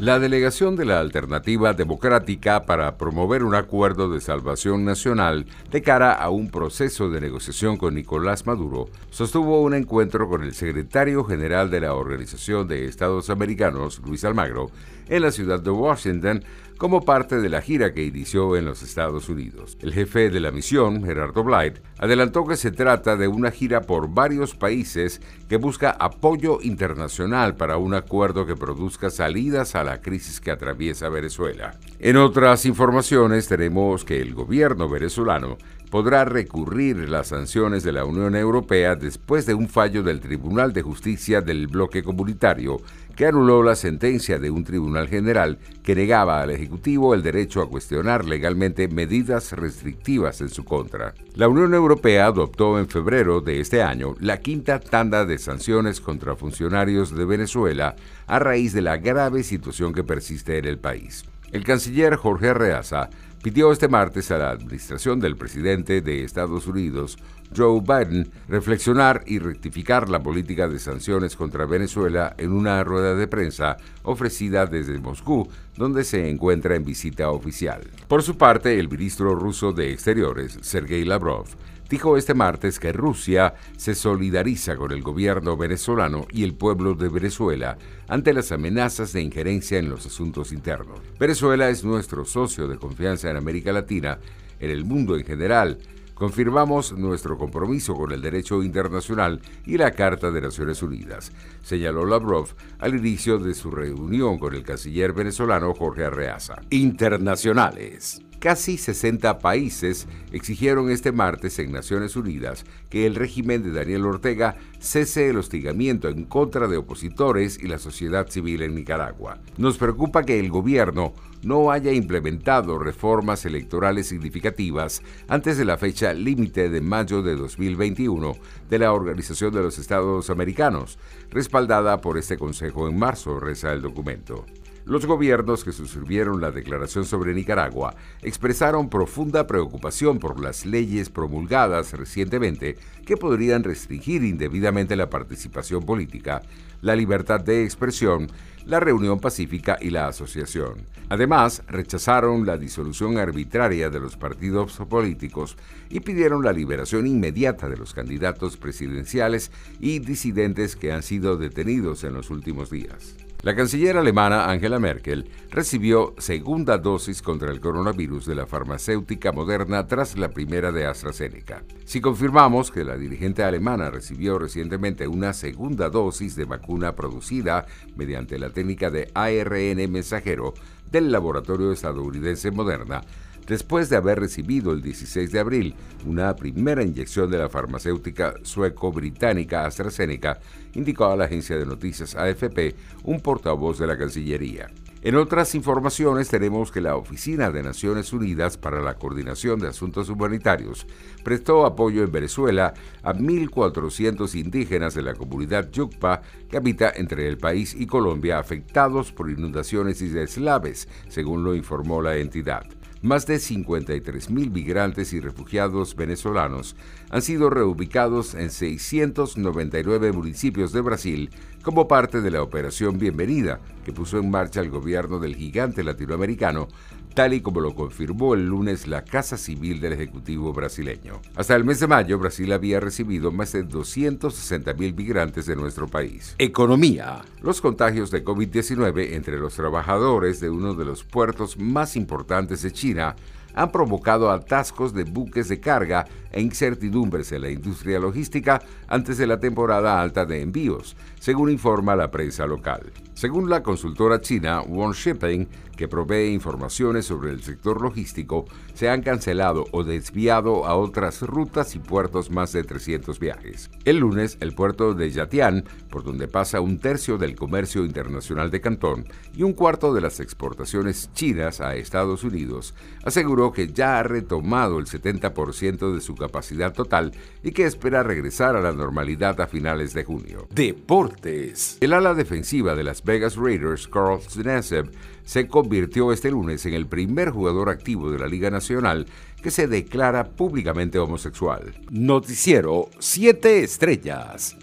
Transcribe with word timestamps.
La 0.00 0.20
delegación 0.20 0.76
de 0.76 0.84
la 0.84 1.00
Alternativa 1.00 1.74
Democrática 1.74 2.66
para 2.66 2.96
promover 2.96 3.42
un 3.42 3.56
acuerdo 3.56 4.08
de 4.08 4.20
salvación 4.20 4.84
nacional 4.84 5.44
de 5.72 5.82
cara 5.82 6.12
a 6.12 6.30
un 6.30 6.52
proceso 6.52 7.10
de 7.10 7.20
negociación 7.20 7.76
con 7.76 7.94
Nicolás 7.96 8.46
Maduro 8.46 8.88
sostuvo 9.10 9.60
un 9.60 9.74
encuentro 9.74 10.28
con 10.28 10.44
el 10.44 10.54
secretario 10.54 11.24
general 11.24 11.68
de 11.68 11.80
la 11.80 11.94
Organización 11.94 12.68
de 12.68 12.84
Estados 12.84 13.28
Americanos, 13.28 14.00
Luis 14.06 14.22
Almagro, 14.22 14.70
en 15.08 15.22
la 15.22 15.32
ciudad 15.32 15.58
de 15.58 15.70
Washington 15.70 16.44
como 16.78 17.04
parte 17.04 17.40
de 17.40 17.48
la 17.48 17.60
gira 17.60 17.92
que 17.92 18.04
inició 18.04 18.56
en 18.56 18.64
los 18.64 18.82
Estados 18.82 19.28
Unidos. 19.28 19.76
El 19.80 19.92
jefe 19.92 20.30
de 20.30 20.38
la 20.38 20.52
misión, 20.52 21.04
Gerardo 21.04 21.42
Blight, 21.42 21.78
adelantó 21.98 22.46
que 22.46 22.56
se 22.56 22.70
trata 22.70 23.16
de 23.16 23.26
una 23.26 23.50
gira 23.50 23.80
por 23.80 24.08
varios 24.08 24.54
países 24.54 25.20
que 25.48 25.56
busca 25.56 25.90
apoyo 25.90 26.60
internacional 26.62 27.56
para 27.56 27.78
un 27.78 27.94
acuerdo 27.94 28.46
que 28.46 28.54
produzca 28.54 29.10
salidas 29.10 29.74
a 29.74 29.82
la 29.88 30.00
crisis 30.00 30.40
que 30.40 30.50
atraviesa 30.50 31.08
Venezuela. 31.08 31.74
En 31.98 32.16
otras 32.16 32.66
informaciones 32.66 33.48
tenemos 33.48 34.04
que 34.04 34.20
el 34.20 34.34
gobierno 34.34 34.88
venezolano 34.88 35.56
podrá 35.90 36.24
recurrir 36.24 37.08
las 37.08 37.28
sanciones 37.28 37.82
de 37.82 37.92
la 37.92 38.04
Unión 38.04 38.36
Europea 38.36 38.94
después 38.94 39.46
de 39.46 39.54
un 39.54 39.68
fallo 39.68 40.02
del 40.02 40.20
Tribunal 40.20 40.72
de 40.72 40.82
Justicia 40.82 41.40
del 41.40 41.66
bloque 41.66 42.02
comunitario 42.02 42.78
que 43.16 43.26
anuló 43.26 43.64
la 43.64 43.74
sentencia 43.74 44.38
de 44.38 44.50
un 44.50 44.62
tribunal 44.62 45.08
general 45.08 45.58
que 45.82 45.96
negaba 45.96 46.40
al 46.40 46.50
Ejecutivo 46.50 47.14
el 47.14 47.22
derecho 47.22 47.60
a 47.60 47.68
cuestionar 47.68 48.24
legalmente 48.24 48.86
medidas 48.86 49.52
restrictivas 49.52 50.40
en 50.40 50.50
su 50.50 50.64
contra. 50.64 51.14
La 51.34 51.48
Unión 51.48 51.74
Europea 51.74 52.26
adoptó 52.26 52.78
en 52.78 52.86
febrero 52.86 53.40
de 53.40 53.58
este 53.58 53.82
año 53.82 54.14
la 54.20 54.38
quinta 54.38 54.78
tanda 54.78 55.24
de 55.24 55.38
sanciones 55.38 56.00
contra 56.00 56.36
funcionarios 56.36 57.16
de 57.16 57.24
Venezuela 57.24 57.96
a 58.26 58.38
raíz 58.38 58.72
de 58.72 58.82
la 58.82 58.98
grave 58.98 59.42
situación 59.42 59.92
que 59.92 60.04
persiste 60.04 60.58
en 60.58 60.66
el 60.66 60.78
país. 60.78 61.24
El 61.50 61.64
canciller 61.64 62.14
Jorge 62.16 62.50
Arreaza 62.50 63.08
pidió 63.42 63.72
este 63.72 63.88
martes 63.88 64.30
a 64.30 64.38
la 64.38 64.50
administración 64.50 65.20
del 65.20 65.36
presidente 65.36 66.00
de 66.00 66.24
Estados 66.24 66.66
Unidos, 66.66 67.18
Joe 67.56 67.80
Biden, 67.80 68.30
reflexionar 68.48 69.22
y 69.26 69.38
rectificar 69.38 70.08
la 70.08 70.22
política 70.22 70.68
de 70.68 70.78
sanciones 70.78 71.36
contra 71.36 71.66
Venezuela 71.66 72.34
en 72.36 72.52
una 72.52 72.82
rueda 72.84 73.14
de 73.14 73.26
prensa 73.26 73.76
ofrecida 74.02 74.66
desde 74.66 74.98
Moscú, 74.98 75.48
donde 75.76 76.04
se 76.04 76.28
encuentra 76.28 76.74
en 76.74 76.84
visita 76.84 77.30
oficial. 77.30 77.82
Por 78.06 78.22
su 78.22 78.36
parte, 78.36 78.78
el 78.78 78.88
ministro 78.88 79.34
ruso 79.34 79.72
de 79.72 79.92
Exteriores, 79.92 80.58
Sergei 80.62 81.04
Lavrov, 81.04 81.46
dijo 81.88 82.16
este 82.16 82.34
martes 82.34 82.78
que 82.78 82.92
Rusia 82.92 83.54
se 83.76 83.94
solidariza 83.94 84.76
con 84.76 84.92
el 84.92 85.02
gobierno 85.02 85.56
venezolano 85.56 86.26
y 86.30 86.44
el 86.44 86.54
pueblo 86.54 86.94
de 86.94 87.08
Venezuela 87.08 87.78
ante 88.08 88.32
las 88.32 88.52
amenazas 88.52 89.12
de 89.12 89.22
injerencia 89.22 89.78
en 89.78 89.88
los 89.88 90.06
asuntos 90.06 90.52
internos. 90.52 91.00
Venezuela 91.18 91.68
es 91.70 91.84
nuestro 91.84 92.24
socio 92.24 92.68
de 92.68 92.76
confianza 92.76 93.27
en 93.30 93.36
América 93.36 93.72
Latina, 93.72 94.18
en 94.60 94.70
el 94.70 94.84
mundo 94.84 95.16
en 95.16 95.24
general, 95.24 95.78
confirmamos 96.14 96.92
nuestro 96.92 97.38
compromiso 97.38 97.94
con 97.94 98.12
el 98.12 98.20
derecho 98.20 98.62
internacional 98.62 99.40
y 99.64 99.78
la 99.78 99.92
Carta 99.92 100.30
de 100.30 100.40
Naciones 100.40 100.82
Unidas, 100.82 101.30
señaló 101.62 102.04
Lavrov 102.04 102.48
al 102.78 102.96
inicio 102.96 103.38
de 103.38 103.54
su 103.54 103.70
reunión 103.70 104.38
con 104.38 104.54
el 104.54 104.64
canciller 104.64 105.12
venezolano 105.12 105.72
Jorge 105.74 106.04
Arreaza. 106.04 106.56
Internacionales. 106.70 108.20
Casi 108.38 108.78
60 108.78 109.40
países 109.40 110.06
exigieron 110.30 110.90
este 110.90 111.10
martes 111.10 111.58
en 111.58 111.72
Naciones 111.72 112.14
Unidas 112.14 112.64
que 112.88 113.04
el 113.04 113.16
régimen 113.16 113.64
de 113.64 113.72
Daniel 113.72 114.06
Ortega 114.06 114.56
cese 114.78 115.28
el 115.28 115.38
hostigamiento 115.38 116.08
en 116.08 116.24
contra 116.24 116.68
de 116.68 116.76
opositores 116.76 117.58
y 117.60 117.66
la 117.66 117.80
sociedad 117.80 118.28
civil 118.28 118.62
en 118.62 118.76
Nicaragua. 118.76 119.38
Nos 119.56 119.76
preocupa 119.76 120.22
que 120.22 120.38
el 120.38 120.50
gobierno 120.50 121.14
no 121.42 121.72
haya 121.72 121.92
implementado 121.92 122.78
reformas 122.78 123.44
electorales 123.44 124.06
significativas 124.06 125.02
antes 125.26 125.58
de 125.58 125.64
la 125.64 125.76
fecha 125.76 126.12
límite 126.12 126.68
de 126.68 126.80
mayo 126.80 127.22
de 127.22 127.34
2021 127.34 128.36
de 128.70 128.78
la 128.78 128.92
Organización 128.92 129.52
de 129.52 129.62
los 129.62 129.78
Estados 129.78 130.30
Americanos, 130.30 130.96
respaldada 131.30 132.00
por 132.00 132.16
este 132.18 132.38
Consejo 132.38 132.88
en 132.88 132.96
marzo, 132.98 133.40
reza 133.40 133.72
el 133.72 133.82
documento. 133.82 134.46
Los 134.88 135.04
gobiernos 135.04 135.64
que 135.64 135.72
suscribieron 135.72 136.40
la 136.40 136.50
declaración 136.50 137.04
sobre 137.04 137.34
Nicaragua 137.34 137.94
expresaron 138.22 138.88
profunda 138.88 139.46
preocupación 139.46 140.18
por 140.18 140.40
las 140.40 140.64
leyes 140.64 141.10
promulgadas 141.10 141.92
recientemente 141.92 142.78
que 143.04 143.18
podrían 143.18 143.64
restringir 143.64 144.24
indebidamente 144.24 144.96
la 144.96 145.10
participación 145.10 145.84
política, 145.84 146.40
la 146.80 146.96
libertad 146.96 147.38
de 147.38 147.64
expresión, 147.64 148.28
la 148.64 148.80
reunión 148.80 149.20
pacífica 149.20 149.76
y 149.78 149.90
la 149.90 150.08
asociación. 150.08 150.86
Además, 151.10 151.62
rechazaron 151.68 152.46
la 152.46 152.56
disolución 152.56 153.18
arbitraria 153.18 153.90
de 153.90 154.00
los 154.00 154.16
partidos 154.16 154.78
políticos 154.88 155.58
y 155.90 156.00
pidieron 156.00 156.42
la 156.42 156.54
liberación 156.54 157.06
inmediata 157.06 157.68
de 157.68 157.76
los 157.76 157.92
candidatos 157.92 158.56
presidenciales 158.56 159.52
y 159.80 159.98
disidentes 159.98 160.76
que 160.76 160.92
han 160.92 161.02
sido 161.02 161.36
detenidos 161.36 162.04
en 162.04 162.14
los 162.14 162.30
últimos 162.30 162.70
días. 162.70 163.27
La 163.42 163.54
canciller 163.54 163.96
alemana 163.96 164.50
Angela 164.50 164.80
Merkel 164.80 165.30
recibió 165.50 166.12
segunda 166.18 166.76
dosis 166.76 167.22
contra 167.22 167.52
el 167.52 167.60
coronavirus 167.60 168.26
de 168.26 168.34
la 168.34 168.46
farmacéutica 168.46 169.30
moderna 169.30 169.86
tras 169.86 170.18
la 170.18 170.30
primera 170.30 170.72
de 170.72 170.86
AstraZeneca. 170.86 171.62
Si 171.84 172.00
confirmamos 172.00 172.72
que 172.72 172.82
la 172.82 172.96
dirigente 172.96 173.44
alemana 173.44 173.90
recibió 173.90 174.40
recientemente 174.40 175.06
una 175.06 175.32
segunda 175.34 175.88
dosis 175.88 176.34
de 176.34 176.46
vacuna 176.46 176.96
producida 176.96 177.66
mediante 177.94 178.40
la 178.40 178.50
técnica 178.50 178.90
de 178.90 179.08
ARN 179.14 179.88
mensajero 179.88 180.54
del 180.90 181.12
laboratorio 181.12 181.70
estadounidense 181.70 182.50
Moderna, 182.50 183.02
después 183.48 183.88
de 183.88 183.96
haber 183.96 184.20
recibido 184.20 184.72
el 184.72 184.82
16 184.82 185.32
de 185.32 185.40
abril 185.40 185.74
una 186.06 186.36
primera 186.36 186.84
inyección 186.84 187.30
de 187.30 187.38
la 187.38 187.48
farmacéutica 187.48 188.34
sueco-británica 188.42 189.64
AstraZeneca, 189.64 190.38
indicó 190.74 191.06
a 191.06 191.16
la 191.16 191.24
agencia 191.24 191.56
de 191.56 191.66
noticias 191.66 192.14
AFP 192.14 192.76
un 193.04 193.20
portavoz 193.20 193.78
de 193.78 193.86
la 193.86 193.98
Cancillería. 193.98 194.68
En 195.00 195.14
otras 195.14 195.54
informaciones 195.54 196.28
tenemos 196.28 196.72
que 196.72 196.80
la 196.80 196.96
Oficina 196.96 197.50
de 197.50 197.62
Naciones 197.62 198.12
Unidas 198.12 198.58
para 198.58 198.82
la 198.82 198.94
Coordinación 198.94 199.60
de 199.60 199.68
Asuntos 199.68 200.08
Humanitarios 200.08 200.88
prestó 201.22 201.64
apoyo 201.64 202.02
en 202.02 202.10
Venezuela 202.10 202.74
a 203.04 203.14
1.400 203.14 204.34
indígenas 204.34 204.94
de 204.94 205.02
la 205.02 205.14
comunidad 205.14 205.70
Yucpa 205.70 206.20
que 206.50 206.56
habita 206.56 206.92
entre 206.94 207.28
el 207.28 207.38
país 207.38 207.76
y 207.78 207.86
Colombia 207.86 208.40
afectados 208.40 209.12
por 209.12 209.30
inundaciones 209.30 210.02
y 210.02 210.08
deslaves, 210.08 210.88
según 211.08 211.44
lo 211.44 211.54
informó 211.54 212.02
la 212.02 212.16
entidad. 212.16 212.66
Más 213.00 213.26
de 213.26 213.36
53.000 213.36 214.50
migrantes 214.50 215.12
y 215.12 215.20
refugiados 215.20 215.94
venezolanos 215.94 216.74
han 217.10 217.22
sido 217.22 217.48
reubicados 217.48 218.34
en 218.34 218.50
699 218.50 220.10
municipios 220.10 220.72
de 220.72 220.80
Brasil 220.80 221.30
como 221.62 221.86
parte 221.86 222.20
de 222.20 222.32
la 222.32 222.42
Operación 222.42 222.98
Bienvenida 222.98 223.60
que 223.84 223.92
puso 223.92 224.18
en 224.18 224.32
marcha 224.32 224.62
el 224.62 224.70
gobierno 224.70 225.20
del 225.20 225.36
gigante 225.36 225.84
latinoamericano 225.84 226.66
tal 227.14 227.34
y 227.34 227.40
como 227.40 227.60
lo 227.60 227.74
confirmó 227.74 228.34
el 228.34 228.46
lunes 228.46 228.86
la 228.86 229.04
Casa 229.04 229.36
Civil 229.36 229.80
del 229.80 229.92
Ejecutivo 229.92 230.52
brasileño. 230.52 231.20
Hasta 231.34 231.56
el 231.56 231.64
mes 231.64 231.80
de 231.80 231.86
mayo, 231.86 232.18
Brasil 232.18 232.52
había 232.52 232.80
recibido 232.80 233.30
más 233.32 233.52
de 233.52 233.64
260.000 233.64 234.94
migrantes 234.94 235.46
de 235.46 235.56
nuestro 235.56 235.88
país. 235.88 236.34
Economía. 236.38 237.22
Los 237.42 237.60
contagios 237.60 238.10
de 238.10 238.24
COVID-19 238.24 239.14
entre 239.14 239.38
los 239.38 239.54
trabajadores 239.54 240.40
de 240.40 240.50
uno 240.50 240.74
de 240.74 240.84
los 240.84 241.04
puertos 241.04 241.58
más 241.58 241.96
importantes 241.96 242.62
de 242.62 242.72
China 242.72 243.16
han 243.58 243.72
provocado 243.72 244.30
atascos 244.30 244.94
de 244.94 245.02
buques 245.02 245.48
de 245.48 245.58
carga 245.58 246.06
e 246.30 246.40
incertidumbres 246.40 247.32
en 247.32 247.42
la 247.42 247.50
industria 247.50 247.98
logística 247.98 248.62
antes 248.86 249.18
de 249.18 249.26
la 249.26 249.40
temporada 249.40 250.00
alta 250.00 250.24
de 250.24 250.42
envíos, 250.42 250.96
según 251.18 251.50
informa 251.50 251.96
la 251.96 252.10
prensa 252.10 252.46
local. 252.46 252.92
Según 253.14 253.50
la 253.50 253.64
consultora 253.64 254.20
china 254.20 254.60
One 254.60 254.94
Shipping, 254.94 255.48
que 255.76 255.88
provee 255.88 256.32
informaciones 256.32 257.06
sobre 257.06 257.30
el 257.30 257.42
sector 257.42 257.80
logístico, 257.80 258.44
se 258.74 258.88
han 258.88 259.02
cancelado 259.02 259.64
o 259.72 259.82
desviado 259.82 260.66
a 260.66 260.76
otras 260.76 261.22
rutas 261.22 261.74
y 261.74 261.80
puertos 261.80 262.30
más 262.30 262.52
de 262.52 262.62
300 262.62 263.18
viajes. 263.18 263.70
El 263.84 263.98
lunes, 263.98 264.38
el 264.40 264.54
puerto 264.54 264.94
de 264.94 265.10
Yatian, 265.10 265.64
por 265.88 266.04
donde 266.04 266.28
pasa 266.28 266.60
un 266.60 266.78
tercio 266.78 267.18
del 267.18 267.34
comercio 267.34 267.84
internacional 267.84 268.50
de 268.50 268.60
Cantón 268.60 269.06
y 269.34 269.42
un 269.42 269.52
cuarto 269.52 269.94
de 269.94 270.00
las 270.00 270.20
exportaciones 270.20 271.10
chinas 271.12 271.60
a 271.60 271.74
Estados 271.76 272.22
Unidos, 272.22 272.74
aseguró 273.04 273.47
que 273.52 273.68
ya 273.68 273.98
ha 273.98 274.02
retomado 274.02 274.78
el 274.78 274.86
70% 274.86 275.94
de 275.94 276.00
su 276.00 276.14
capacidad 276.14 276.72
total 276.72 277.12
y 277.42 277.52
que 277.52 277.64
espera 277.64 278.02
regresar 278.02 278.56
a 278.56 278.60
la 278.60 278.72
normalidad 278.72 279.40
a 279.40 279.46
finales 279.46 279.94
de 279.94 280.04
junio. 280.04 280.48
Deportes. 280.54 281.78
El 281.80 281.92
ala 281.92 282.14
defensiva 282.14 282.74
de 282.74 282.84
las 282.84 283.04
Vegas 283.04 283.36
Raiders, 283.36 283.88
Carl 283.88 284.20
Znesev, 284.20 284.90
se 285.24 285.46
convirtió 285.46 286.12
este 286.12 286.30
lunes 286.30 286.64
en 286.66 286.74
el 286.74 286.86
primer 286.86 287.30
jugador 287.30 287.68
activo 287.68 288.10
de 288.10 288.18
la 288.18 288.26
Liga 288.26 288.50
Nacional 288.50 289.06
que 289.42 289.50
se 289.50 289.68
declara 289.68 290.30
públicamente 290.30 290.98
homosexual. 290.98 291.74
Noticiero 291.90 292.88
7 292.98 293.62
Estrellas. 293.62 294.56